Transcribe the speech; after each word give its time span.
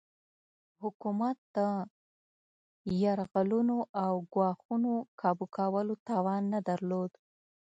حکومت 0.81 1.37
د 1.55 1.57
یرغلونو 3.01 3.77
او 4.03 4.13
ګواښونو 4.33 4.93
کابو 5.21 5.45
کولو 5.57 5.93
توان 6.09 6.41
نه 6.53 6.59
درلود. 6.69 7.11